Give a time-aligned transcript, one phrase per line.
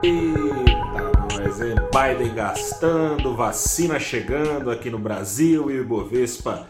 [0.00, 1.74] Eita, nós, hein?
[1.92, 6.68] Biden gastando, vacina chegando aqui no Brasil e o Ibovespa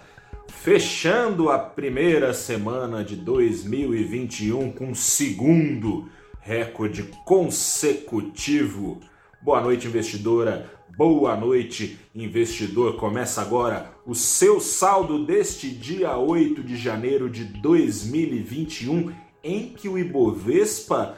[0.48, 6.08] fechando a primeira semana de 2021 com segundo
[6.40, 8.98] recorde consecutivo.
[9.42, 10.70] Boa noite, investidora.
[10.96, 12.96] Boa noite, investidor.
[12.96, 19.12] Começa agora o seu saldo deste dia 8 de janeiro de 2021,
[19.44, 21.14] em que o Ibovespa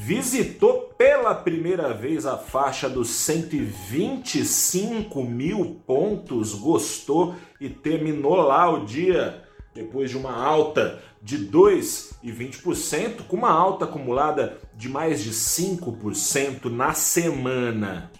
[0.00, 8.86] visitou pela primeira vez a faixa dos 125 mil pontos, gostou e terminou lá o
[8.86, 9.42] dia
[9.74, 16.94] depois de uma alta de 2,20%, com uma alta acumulada de mais de 5% na
[16.94, 18.12] semana.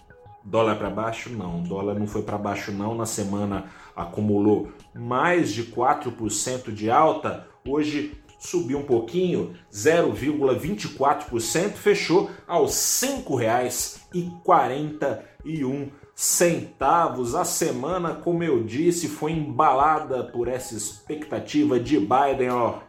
[0.45, 1.31] Dólar para baixo?
[1.31, 7.47] Não, dólar não foi para baixo não, na semana acumulou mais de 4% de alta.
[7.65, 17.35] Hoje subiu um pouquinho, 0,24%, fechou aos R$ 5,41 centavos.
[17.35, 22.81] A semana, como eu disse, foi embalada por essa expectativa de Biden, ó,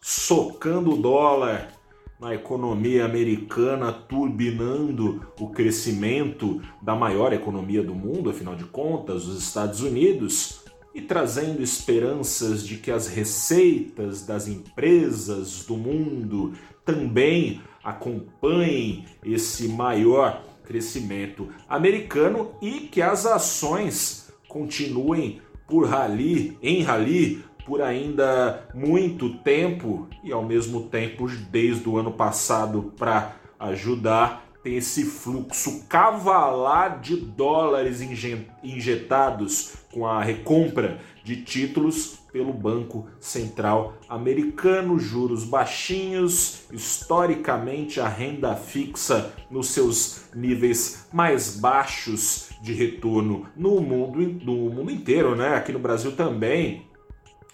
[0.00, 1.68] socando o dólar
[2.18, 9.42] na economia americana, turbinando o crescimento da maior economia do mundo, afinal de contas, os
[9.42, 10.60] Estados Unidos
[10.94, 16.52] e trazendo esperanças de que as receitas das empresas do mundo
[16.84, 27.44] também acompanhem esse maior crescimento americano e que as ações continuem por rali, em rali,
[27.64, 34.76] por ainda muito tempo e ao mesmo tempo desde o ano passado para ajudar tem
[34.76, 38.00] esse fluxo cavalar de dólares
[38.62, 48.54] injetados com a recompra de títulos pelo Banco Central Americano, juros baixinhos, historicamente a renda
[48.54, 55.56] fixa nos seus níveis mais baixos de retorno no mundo, no mundo inteiro, né?
[55.56, 56.86] Aqui no Brasil também,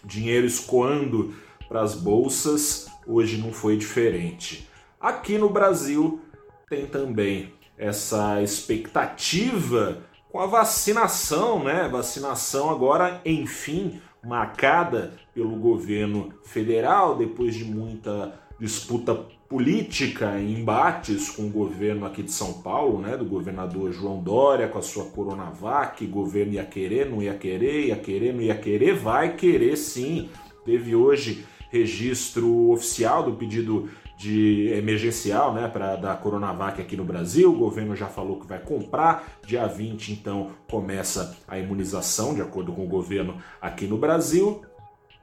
[0.05, 1.35] dinheiro escoando
[1.69, 4.69] para as bolsas, hoje não foi diferente.
[5.01, 6.21] Aqui no Brasil
[6.69, 11.89] tem também essa expectativa com a vacinação, né?
[11.89, 19.15] Vacinação agora, enfim, marcada pelo governo federal depois de muita disputa
[19.49, 24.79] política embates com o governo aqui de São Paulo, né, do governador João Dória com
[24.79, 29.37] a sua Coronavac, governo ia querer, não ia querer, ia querer, não ia querer, vai
[29.37, 30.29] querer sim.
[30.65, 37.51] Teve hoje registro oficial do pedido de emergencial né, para da Coronavac aqui no Brasil.
[37.51, 39.39] O governo já falou que vai comprar.
[39.47, 44.63] Dia 20, então, começa a imunização, de acordo com o governo aqui no Brasil.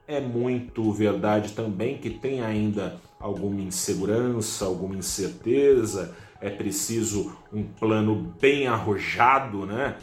[0.07, 6.15] É muito verdade também que tem ainda alguma insegurança, alguma incerteza.
[6.39, 9.95] É preciso um plano bem arrojado né,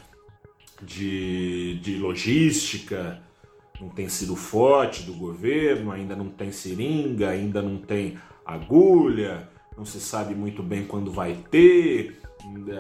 [0.82, 3.22] de, de logística.
[3.80, 9.84] Não tem sido forte do governo, ainda não tem seringa, ainda não tem agulha, não
[9.84, 12.20] se sabe muito bem quando vai ter.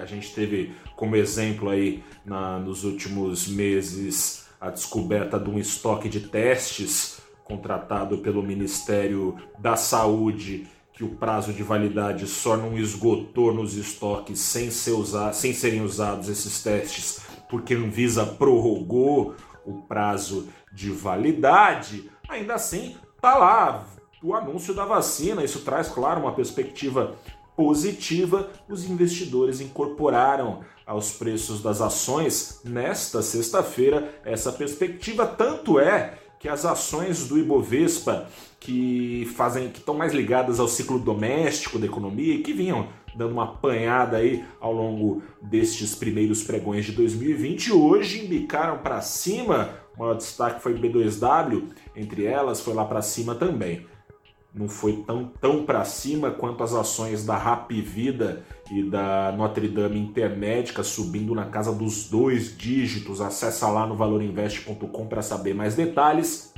[0.00, 6.08] A gente teve como exemplo aí na, nos últimos meses a descoberta de um estoque
[6.08, 13.54] de testes contratado pelo Ministério da Saúde que o prazo de validade só não esgotou
[13.54, 19.34] nos estoques sem, ser usar, sem serem usados esses testes, porque a Anvisa prorrogou
[19.64, 23.86] o prazo de validade, ainda assim tá lá
[24.22, 25.44] o anúncio da vacina.
[25.44, 27.14] Isso traz, claro, uma perspectiva
[27.56, 28.50] positiva.
[28.68, 35.26] Os investidores incorporaram aos preços das ações nesta sexta-feira essa perspectiva.
[35.26, 38.26] Tanto é que as ações do Ibovespa
[38.58, 43.32] que fazem que estão mais ligadas ao ciclo doméstico da economia e que vinham dando
[43.32, 49.70] uma apanhada aí ao longo destes primeiros pregões de 2020 hoje indicaram para cima.
[49.96, 53.86] O maior destaque foi B2W, entre elas foi lá para cima também
[54.52, 59.68] não foi tão, tão para cima quanto as ações da Rap Vida e da Notre
[59.68, 63.20] Dame Intermédica subindo na casa dos dois dígitos.
[63.20, 66.52] Acesse lá no valorinvest.com para saber mais detalhes.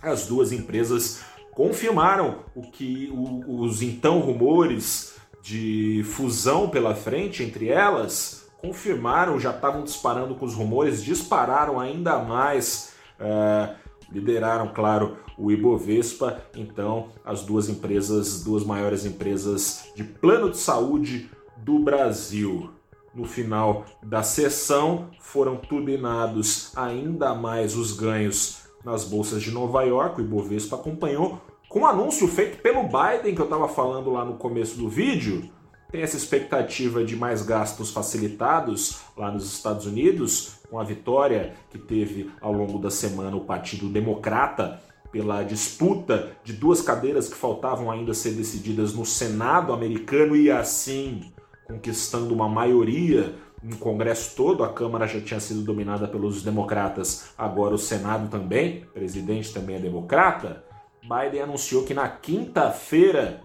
[0.00, 1.22] As duas empresas
[1.52, 3.12] confirmaram o que
[3.46, 10.54] os então rumores de fusão pela frente entre elas confirmaram, já estavam disparando com os
[10.54, 12.92] rumores, dispararam ainda mais.
[13.18, 13.74] Uh,
[14.10, 16.40] lideraram, claro, o Ibovespa.
[16.56, 22.70] Então, as duas empresas, duas maiores empresas de plano de saúde do Brasil.
[23.14, 30.20] No final da sessão, foram turbinados ainda mais os ganhos nas bolsas de Nova York.
[30.20, 31.40] O Ibovespa acompanhou
[31.72, 35.50] com um anúncio feito pelo Biden, que eu estava falando lá no começo do vídeo,
[35.90, 41.78] tem essa expectativa de mais gastos facilitados lá nos Estados Unidos, com a vitória que
[41.78, 47.90] teve ao longo da semana o Partido Democrata pela disputa de duas cadeiras que faltavam
[47.90, 51.32] ainda ser decididas no Senado americano e assim
[51.66, 57.74] conquistando uma maioria no Congresso todo, a Câmara já tinha sido dominada pelos democratas, agora
[57.74, 60.70] o Senado também, o presidente também é democrata.
[61.02, 63.42] Biden anunciou que na quinta-feira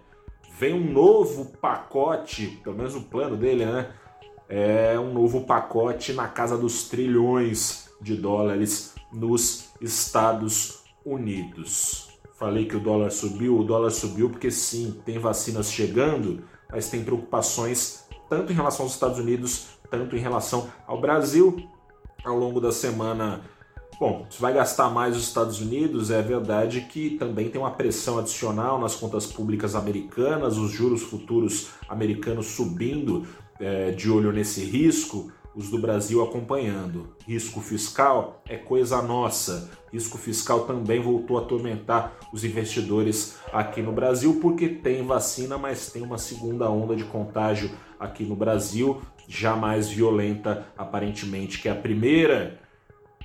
[0.57, 3.91] vem um novo pacote, pelo menos o plano dele, né?
[4.47, 12.07] É um novo pacote na casa dos trilhões de dólares nos Estados Unidos.
[12.37, 17.03] Falei que o dólar subiu, o dólar subiu porque sim, tem vacinas chegando, mas tem
[17.03, 21.67] preocupações tanto em relação aos Estados Unidos, tanto em relação ao Brasil.
[22.23, 23.41] Ao longo da semana,
[23.99, 28.19] bom, se vai gastar mais os Estados Unidos, é verdade que também tem uma pressão
[28.19, 33.27] adicional nas contas públicas americanas, os juros futuros americanos subindo
[33.59, 37.15] é, de olho nesse risco os do Brasil acompanhando.
[37.25, 39.71] Risco fiscal é coisa nossa.
[39.91, 45.91] Risco fiscal também voltou a atormentar os investidores aqui no Brasil, porque tem vacina, mas
[45.91, 51.75] tem uma segunda onda de contágio aqui no Brasil, já mais violenta aparentemente que a
[51.75, 52.59] primeira.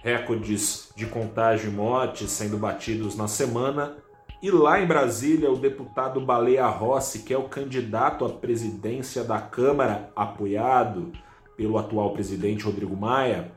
[0.02, 3.96] Recordes de contágio e morte sendo batidos na semana.
[4.42, 9.40] E lá em Brasília, o deputado Baleia Rossi, que é o candidato à presidência da
[9.40, 11.12] Câmara, apoiado
[11.56, 13.52] pelo atual presidente Rodrigo Maia,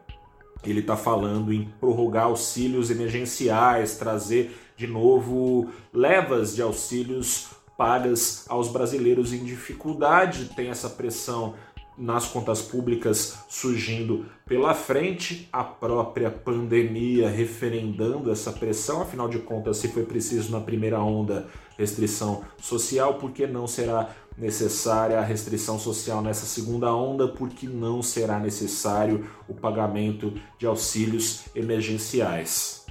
[0.63, 8.67] ele está falando em prorrogar auxílios emergenciais, trazer de novo levas de auxílios pagas aos
[8.69, 10.51] brasileiros em dificuldade.
[10.55, 11.55] Tem essa pressão
[11.97, 19.77] nas contas públicas surgindo pela frente, a própria pandemia referendando essa pressão, afinal de contas,
[19.77, 21.47] se foi preciso na primeira onda
[21.77, 28.01] restrição social, por que não será necessária a restrição social nessa segunda onda, porque não
[28.01, 32.85] será necessário o pagamento de auxílios emergenciais.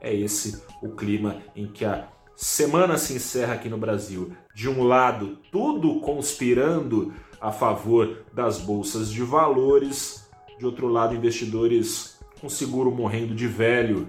[0.00, 4.32] É esse o clima em que a semana se encerra aqui no Brasil.
[4.54, 10.28] De um lado, tudo conspirando a favor das bolsas de valores,
[10.58, 14.08] de outro lado, investidores com seguro morrendo de velho,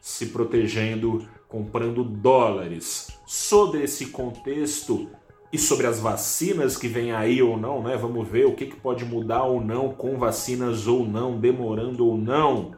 [0.00, 3.08] se protegendo, comprando dólares.
[3.26, 5.08] Sobre esse contexto,
[5.54, 7.96] e sobre as vacinas que vem aí ou não, né?
[7.96, 12.72] Vamos ver o que, pode mudar ou não com vacinas ou não, demorando ou não.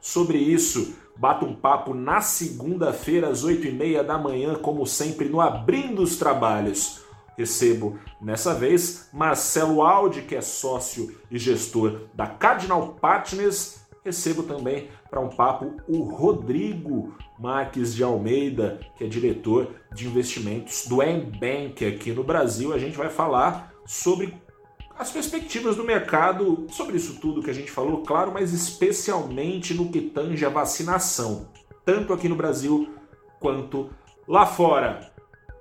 [0.00, 6.00] Sobre isso, bato um papo na segunda-feira, às 8h30 da manhã, como sempre, no Abrindo
[6.00, 7.02] os Trabalhos.
[7.36, 13.86] Recebo nessa vez Marcelo Aldi, que é sócio e gestor da Cardinal Partners.
[14.04, 20.86] Recebo também para um papo o Rodrigo Marques de Almeida, que é diretor de investimentos
[20.86, 22.72] do Bank aqui no Brasil.
[22.72, 24.34] A gente vai falar sobre
[24.98, 29.90] as perspectivas do mercado, sobre isso tudo que a gente falou, claro, mas especialmente no
[29.90, 31.48] que tange a vacinação,
[31.84, 32.94] tanto aqui no Brasil
[33.40, 33.90] quanto
[34.28, 35.12] lá fora.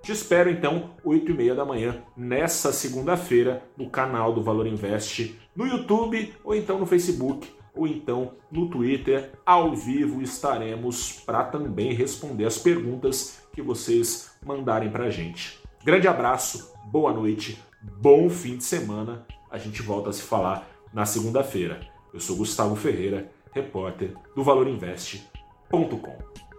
[0.01, 5.39] Te espero então, 8 e meia da manhã, nessa segunda-feira, no canal do Valor Invest,
[5.55, 11.93] no YouTube ou então no Facebook ou então no Twitter, ao vivo estaremos para também
[11.93, 15.59] responder as perguntas que vocês mandarem para a gente.
[15.85, 19.25] Grande abraço, boa noite, bom fim de semana.
[19.51, 21.79] A gente volta a se falar na segunda-feira.
[22.11, 26.50] Eu sou Gustavo Ferreira, repórter do ValorInvest.com.